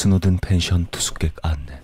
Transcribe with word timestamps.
스노든 0.00 0.36
펜션 0.42 0.88
투숙객 0.90 1.36
안내. 1.42 1.80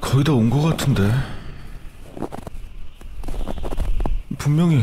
거의 0.00 0.24
다 0.24 0.32
온 0.32 0.50
것 0.50 0.60
같은데. 0.60 1.08
분명히 4.38 4.82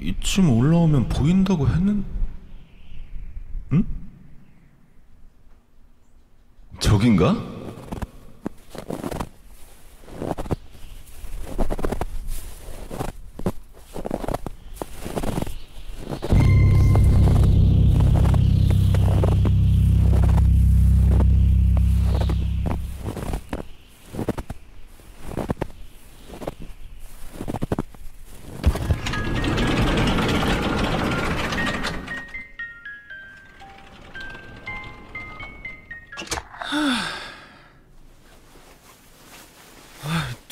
이쯤 0.00 0.50
올라오면 0.50 1.08
보인다고 1.08 1.68
했는. 1.68 2.04
응? 3.72 3.84
저긴가? 6.78 7.57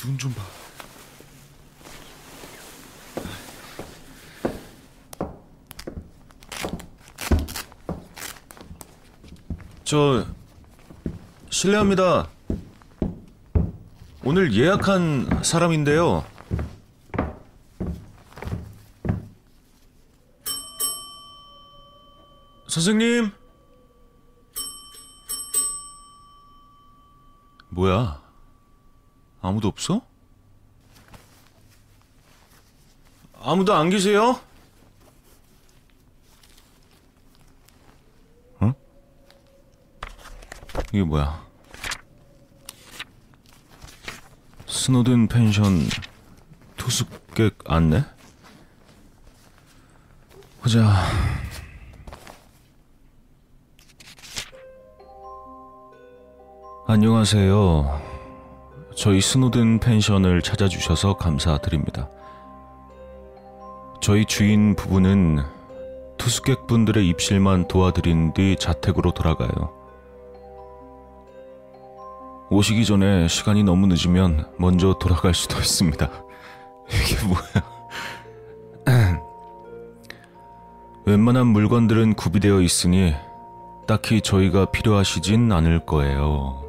눈 0.07 0.17
좀 0.17 0.33
봐. 0.33 0.41
저 9.83 10.25
실례합니다. 11.49 12.29
오늘 14.23 14.53
예약한 14.53 15.41
사람인데요. 15.43 16.25
선생님. 22.67 23.31
뭐야? 27.69 28.26
아무도 29.47 29.69
없어? 29.69 30.01
아무도 33.39 33.73
안 33.73 33.89
계세요? 33.89 34.41
어? 38.59 38.73
이게 40.89 41.01
뭐야? 41.01 41.47
스노든 44.67 45.29
펜션 45.29 45.79
투숙객 46.75 47.57
안내? 47.67 48.03
보자. 50.61 50.93
안녕하세요. 56.85 58.06
저희 58.97 59.21
스노든 59.21 59.79
펜션을 59.79 60.41
찾아주셔서 60.41 61.17
감사드립니다. 61.17 62.09
저희 64.01 64.25
주인 64.25 64.75
부부는 64.75 65.43
투숙객분들의 66.17 67.07
입실만 67.07 67.67
도와드린 67.67 68.33
뒤 68.33 68.55
자택으로 68.59 69.11
돌아가요. 69.11 69.71
오시기 72.49 72.85
전에 72.85 73.27
시간이 73.27 73.63
너무 73.63 73.85
늦으면 73.85 74.49
먼저 74.57 74.95
돌아갈 74.99 75.35
수도 75.35 75.59
있습니다. 75.61 76.09
이게 76.89 77.27
뭐야? 77.27 79.21
웬만한 81.05 81.45
물건들은 81.45 82.15
구비되어 82.15 82.61
있으니 82.61 83.13
딱히 83.85 84.21
저희가 84.21 84.71
필요하시진 84.71 85.51
않을 85.51 85.85
거예요. 85.85 86.66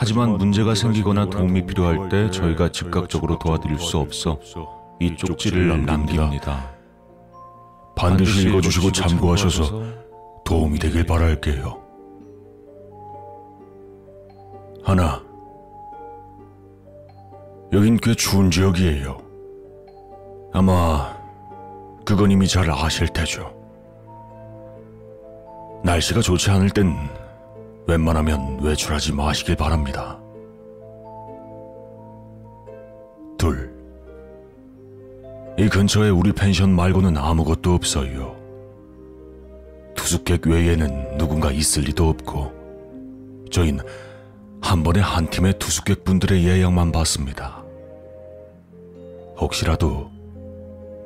하지만 0.00 0.38
문제가 0.38 0.74
생기거나 0.74 1.26
도움이 1.26 1.66
필요할 1.66 2.08
때 2.08 2.30
저희가 2.30 2.72
즉각적으로 2.72 3.38
도와드릴 3.38 3.78
수 3.78 3.98
없어 3.98 4.38
이 4.98 5.14
쪽지를 5.14 5.84
남깁니다. 5.84 6.70
반드시 7.94 8.48
읽어주시고 8.48 8.92
참고하셔서 8.92 9.82
도움이 10.46 10.78
되길 10.78 11.04
바랄게요. 11.04 11.78
하나, 14.82 15.22
여긴 17.70 17.98
꽤 17.98 18.14
추운 18.14 18.50
지역이에요. 18.50 19.18
아마 20.54 21.14
그건 22.06 22.30
이미 22.30 22.48
잘 22.48 22.70
아실 22.70 23.06
테죠. 23.08 23.54
날씨가 25.84 26.22
좋지 26.22 26.50
않을 26.52 26.70
땐 26.70 26.96
웬만하면 27.90 28.60
외출하지 28.60 29.12
마시길 29.12 29.56
바랍니다. 29.56 30.16
둘, 33.36 33.74
이 35.58 35.68
근처에 35.68 36.10
우리 36.10 36.32
펜션 36.32 36.70
말고는 36.70 37.16
아무것도 37.16 37.74
없어요. 37.74 38.36
투숙객 39.96 40.46
외에는 40.46 41.18
누군가 41.18 41.50
있을 41.50 41.82
리도 41.82 42.08
없고, 42.08 42.52
저흰 43.50 43.80
한 44.62 44.82
번에 44.84 45.00
한 45.00 45.28
팀의 45.28 45.58
투숙객 45.58 46.04
분들의 46.04 46.44
예약만 46.44 46.92
받습니다. 46.92 47.64
혹시라도 49.36 50.10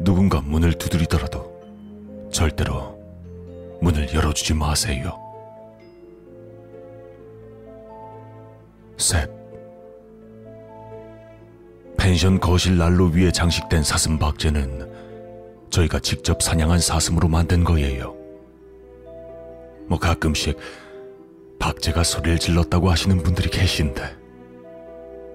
누군가 0.00 0.42
문을 0.42 0.74
두드리더라도 0.74 1.50
절대로 2.30 2.98
문을 3.80 4.12
열어주지 4.12 4.52
마세요. 4.52 5.23
셋. 8.96 9.30
펜션 11.98 12.40
거실 12.40 12.76
난로 12.76 13.06
위에 13.08 13.30
장식된 13.32 13.82
사슴 13.82 14.18
박제는 14.18 14.92
저희가 15.70 15.98
직접 16.00 16.42
사냥한 16.42 16.80
사슴으로 16.80 17.28
만든 17.28 17.64
거예요. 17.64 18.14
뭐 19.86 19.98
가끔씩 19.98 20.58
박제가 21.58 22.04
소리를 22.04 22.38
질렀다고 22.38 22.90
하시는 22.90 23.22
분들이 23.22 23.48
계신데 23.48 24.16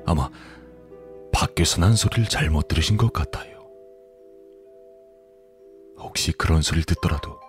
아마 0.06 0.30
밖에서 1.32 1.82
난 1.82 1.96
소리를 1.96 2.26
잘못 2.26 2.68
들으신 2.68 2.98
것 2.98 3.12
같아요. 3.14 3.60
혹시 5.98 6.32
그런 6.32 6.62
소리를 6.62 6.86
듣더라도 6.86 7.40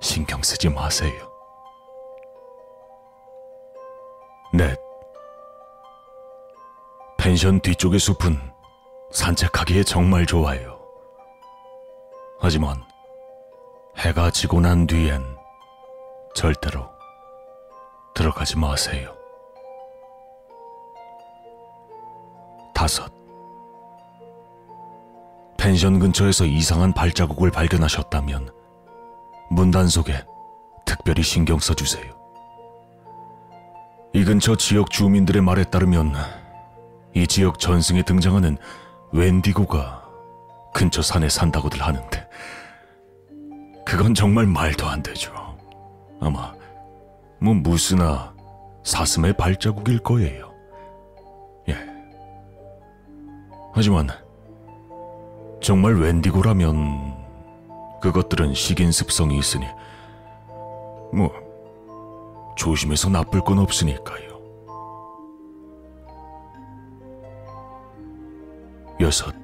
신경 0.00 0.42
쓰지 0.42 0.68
마세요. 0.68 1.29
넷. 4.52 4.76
펜션 7.18 7.60
뒤쪽의 7.60 8.00
숲은 8.00 8.36
산책하기에 9.12 9.84
정말 9.84 10.26
좋아요. 10.26 10.80
하지만 12.40 12.82
해가 13.96 14.30
지고 14.30 14.60
난 14.60 14.88
뒤엔 14.88 15.22
절대로 16.34 16.90
들어가지 18.14 18.58
마세요. 18.58 19.14
다섯. 22.74 23.12
펜션 25.58 26.00
근처에서 26.00 26.44
이상한 26.44 26.92
발자국을 26.92 27.52
발견하셨다면 27.52 28.52
문단 29.50 29.86
속에 29.86 30.24
특별히 30.84 31.22
신경 31.22 31.58
써주세요. 31.58 32.19
이 34.12 34.24
근처 34.24 34.56
지역 34.56 34.90
주민들의 34.90 35.40
말에 35.40 35.62
따르면 35.64 36.12
이 37.14 37.26
지역 37.28 37.60
전승에 37.60 38.02
등장하는 38.02 38.58
웬디고가 39.12 40.04
근처 40.74 41.00
산에 41.00 41.28
산다고들 41.28 41.80
하는데 41.80 42.28
그건 43.86 44.14
정말 44.14 44.46
말도 44.46 44.86
안 44.86 45.02
되죠. 45.02 45.32
아마 46.20 46.52
뭐 47.40 47.54
무스나 47.54 48.34
사슴의 48.82 49.34
발자국일 49.34 50.00
거예요. 50.00 50.52
예. 51.68 51.76
하지만 53.72 54.08
정말 55.60 55.94
웬디고라면 55.94 57.14
그것들은 58.02 58.54
식인 58.54 58.90
습성이 58.90 59.38
있으니 59.38 59.66
뭐 61.12 61.32
조심해서 62.60 63.08
나쁠 63.08 63.40
건 63.40 63.58
없으니까요. 63.58 64.38
여섯. 69.00 69.34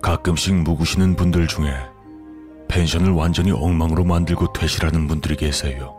가끔씩 0.00 0.54
묵으시는 0.54 1.16
분들 1.16 1.48
중에 1.48 1.74
펜션을 2.68 3.10
완전히 3.10 3.50
엉망으로 3.50 4.04
만들고 4.04 4.52
퇴실하는 4.52 5.08
분들이 5.08 5.34
계세요. 5.34 5.96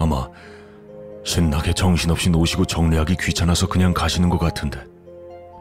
아마 0.00 0.26
신나게 1.22 1.74
정신없이 1.74 2.30
노시고 2.30 2.64
정리하기 2.64 3.18
귀찮아서 3.20 3.68
그냥 3.68 3.92
가시는 3.92 4.30
것 4.30 4.38
같은데 4.38 4.82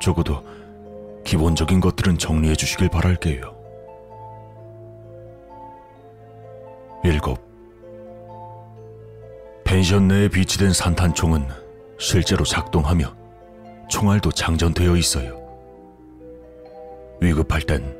적어도 0.01 0.41
기본적인 1.25 1.81
것들은 1.81 2.17
정리해 2.17 2.55
주시길 2.55 2.87
바랄게요. 2.87 3.53
일곱. 7.03 7.50
펜션 9.71 10.09
내에 10.09 10.27
비치된 10.27 10.73
산탄총은 10.73 11.47
실제로 11.97 12.43
작동하며 12.43 13.15
총알도 13.89 14.33
장전되어 14.33 14.97
있어요. 14.97 15.39
위급할 17.21 17.61
땐 17.61 17.97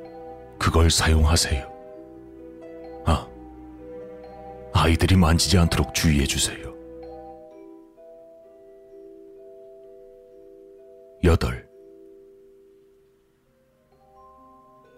그걸 0.60 0.92
사용하세요. 0.92 1.72
아, 3.06 3.26
아이들이 4.74 5.16
만지지 5.16 5.58
않도록 5.60 5.94
주의해 5.94 6.26
주세요. 6.26 6.76
여덟. 11.24 11.66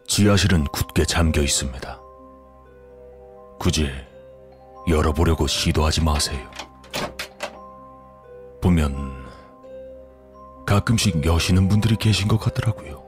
지하실은 0.07 0.63
굳게 0.73 1.05
잠겨 1.05 1.39
있습니다. 1.43 2.01
굳이 3.59 3.91
열어보려고 4.87 5.47
시도하지 5.47 6.03
마세요. 6.03 6.49
보면 8.61 9.23
가끔씩 10.65 11.25
여시는 11.25 11.67
분들이 11.67 11.95
계신 11.95 12.27
것 12.27 12.39
같더라고요. 12.39 13.03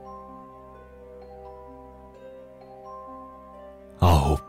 아홉. 4.00 4.40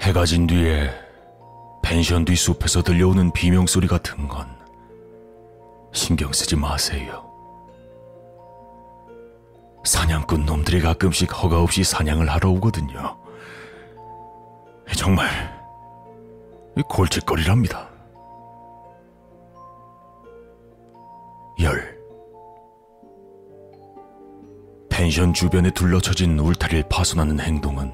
해가 0.00 0.24
진 0.24 0.46
뒤에 0.46 0.90
펜션 1.82 2.24
뒤 2.24 2.36
숲에서 2.36 2.82
들려오는 2.82 3.32
비명소리 3.32 3.86
같은 3.86 4.28
건 4.28 4.48
신경 5.92 6.32
쓰지 6.32 6.56
마세요. 6.56 7.30
사냥꾼 9.84 10.46
놈들이 10.46 10.80
가끔씩 10.80 11.30
허가 11.42 11.60
없이 11.60 11.84
사냥을 11.84 12.30
하러 12.30 12.50
오거든요. 12.50 13.23
정말 14.96 15.28
골칫거리랍니다. 16.88 17.88
열. 21.60 21.94
펜션 24.90 25.32
주변에 25.34 25.70
둘러쳐진 25.70 26.38
울타리를 26.38 26.84
파손하는 26.88 27.40
행동은 27.40 27.92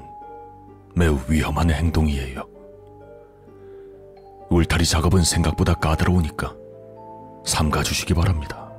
매우 0.95 1.19
위험한 1.27 1.69
행동이에요. 1.71 2.43
울타리 4.49 4.85
작업은 4.85 5.23
생각보다 5.23 5.73
까다로우니까 5.75 6.55
삼가 7.45 7.83
주시기 7.83 8.13
바랍니다. 8.13 8.71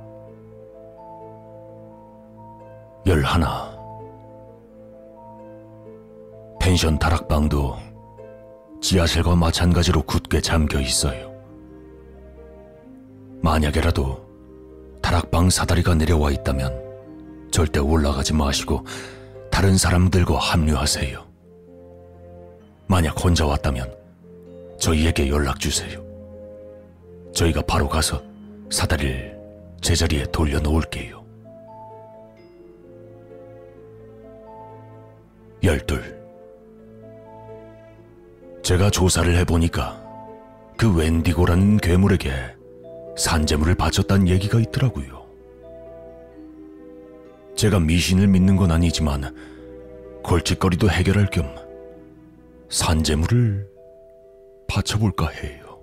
열하나. 3.05 3.73
펜션 6.61 6.97
다락방도 6.99 7.92
지하실과 8.83 9.37
마찬가지로 9.37 10.03
굳게 10.03 10.41
잠겨 10.41 10.77
있어요. 10.77 11.33
만약에라도 13.41 14.21
다락방 15.01 15.49
사다리가 15.49 15.95
내려와 15.95 16.31
있다면 16.31 17.49
절대 17.49 17.79
올라가지 17.79 18.33
마시고 18.33 18.85
다른 19.49 19.77
사람들과 19.77 20.37
합류하세요. 20.37 21.25
만약 22.87 23.23
혼자 23.23 23.45
왔다면 23.45 23.89
저희에게 24.77 25.29
연락 25.29 25.61
주세요. 25.61 26.03
저희가 27.33 27.61
바로 27.61 27.87
가서 27.87 28.21
사다리를 28.69 29.39
제자리에 29.79 30.25
돌려놓을게요. 30.25 31.23
열둘. 35.63 36.12
제가 38.63 38.89
조사를 38.89 39.35
해보니까 39.39 40.01
그 40.77 40.95
웬디고라는 40.95 41.77
괴물에게 41.77 42.31
산재물을 43.17 43.75
바쳤다는 43.75 44.29
얘기가 44.29 44.57
있더라고요. 44.61 45.27
제가 47.57 47.81
미신을 47.81 48.27
믿는 48.27 48.55
건 48.55 48.71
아니지만 48.71 49.35
골칫거리도 50.23 50.89
해결할 50.89 51.29
겸 51.29 51.53
산재물을 52.69 53.69
바쳐볼까 54.69 55.27
해요. 55.27 55.81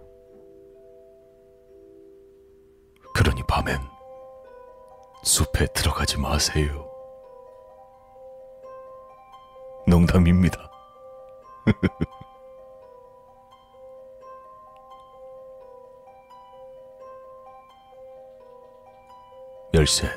그러니 3.15 3.43
밤엔 3.47 3.79
숲에 5.23 5.67
들어가지 5.75 6.19
마세요. 6.19 6.89
농담입니다. 9.87 10.71
열셋. 19.81 20.11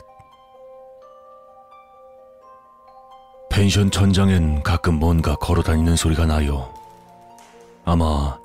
펜션 3.49 3.91
천장엔 3.91 4.63
가끔 4.63 4.95
뭔가 4.95 5.35
걸어다니는 5.35 5.95
소리가 5.95 6.25
나요. 6.25 6.73
아마 7.85 8.37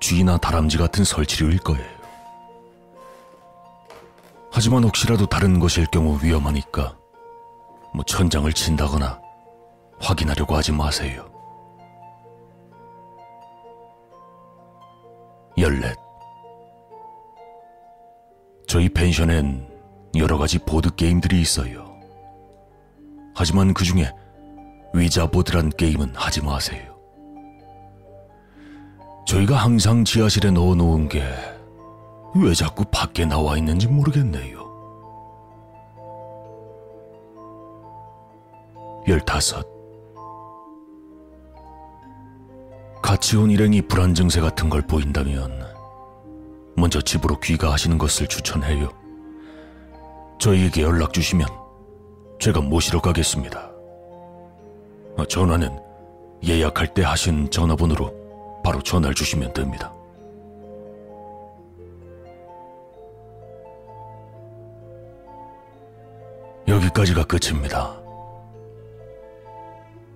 쥐나 0.00 0.38
다람쥐 0.38 0.78
같은 0.78 1.04
설치류일 1.04 1.58
거예요. 1.58 2.00
하지만 4.50 4.84
혹시라도 4.84 5.26
다른 5.26 5.58
것일 5.58 5.86
경우 5.86 6.18
위험하니까 6.22 6.96
뭐 7.92 8.04
천장을 8.04 8.50
친다거나 8.52 9.20
확인하려고 9.98 10.56
하지 10.56 10.72
마세요. 10.72 11.28
열넷. 15.58 15.96
저희 18.66 18.88
펜션엔 18.88 19.69
여러 20.16 20.38
가지 20.38 20.58
보드 20.58 20.94
게임들이 20.94 21.40
있어요. 21.40 21.98
하지만 23.34 23.74
그 23.74 23.84
중에 23.84 24.10
위자보드란 24.92 25.70
게임은 25.70 26.14
하지 26.14 26.42
마세요. 26.42 26.96
저희가 29.26 29.56
항상 29.56 30.04
지하실에 30.04 30.50
넣어 30.50 30.74
놓은 30.74 31.08
게 31.08 31.22
왜 32.34 32.54
자꾸 32.54 32.84
밖에 32.84 33.24
나와 33.24 33.56
있는지 33.56 33.88
모르겠네요. 33.88 34.60
열다섯. 39.08 39.66
같이 43.02 43.36
온 43.36 43.50
일행이 43.50 43.82
불안 43.82 44.14
증세 44.14 44.40
같은 44.40 44.68
걸 44.70 44.82
보인다면 44.82 45.60
먼저 46.76 47.00
집으로 47.00 47.40
귀가하시는 47.40 47.98
것을 47.98 48.28
추천해요. 48.28 48.90
저희에게 50.40 50.82
연락 50.82 51.12
주시면 51.12 51.46
제가 52.40 52.62
모시러 52.62 52.98
가겠습니다. 53.00 53.70
아, 55.18 55.24
전화는 55.28 55.78
예약할 56.42 56.94
때 56.94 57.02
하신 57.02 57.50
전화번호로 57.50 58.62
바로 58.64 58.80
전화를 58.82 59.14
주시면 59.14 59.52
됩니다. 59.52 59.92
여기까지가 66.66 67.24
끝입니다. 67.24 68.00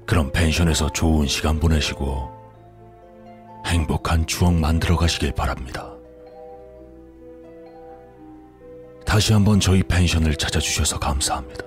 그럼 0.06 0.30
펜션에서 0.32 0.90
좋은 0.90 1.26
시간 1.26 1.60
보내시고 1.60 2.30
행복한 3.66 4.24
추억 4.26 4.54
만들어 4.54 4.96
가시길 4.96 5.32
바랍니다. 5.32 5.93
다시 9.14 9.32
한번 9.32 9.60
저희 9.60 9.80
펜션을 9.84 10.34
찾아주셔서 10.34 10.98
감사합니다. 10.98 11.64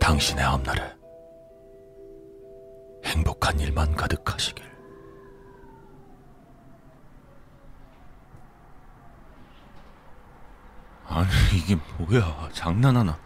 당신의 0.00 0.44
앞날에 0.44 0.96
행복한 3.04 3.60
일만 3.60 3.94
가득하시길. 3.94 4.64
아니 11.06 11.28
이게 11.56 11.76
뭐야 11.96 12.48
장난하나 12.52 13.16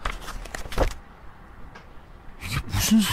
이게 2.45 2.61
무슨 2.67 3.01
소... 3.01 3.11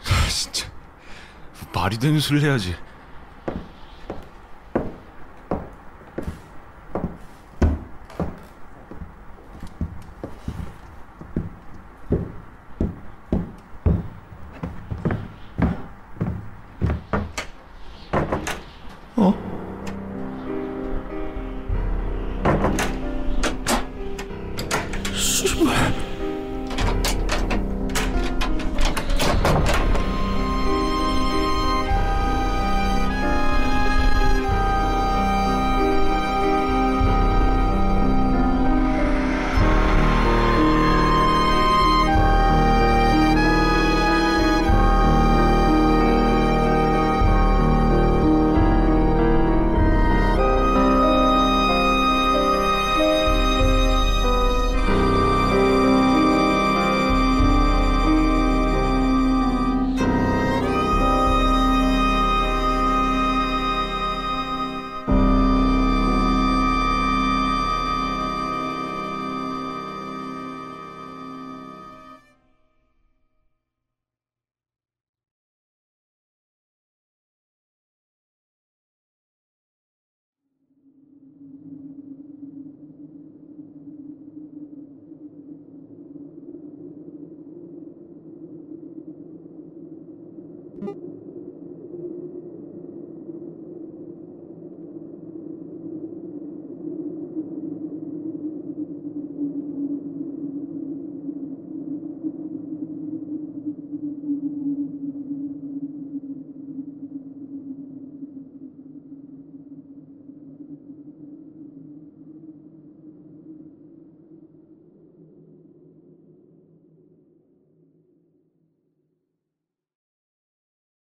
아 0.00 0.28
진짜 0.30 0.72
말이 1.74 1.98
되는 1.98 2.18
소리를 2.18 2.48
해야지 2.48 2.87